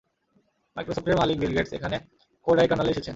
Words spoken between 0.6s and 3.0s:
মাইক্রোসফটের মালিক Bill Gates, এখানে কোডাইকানালে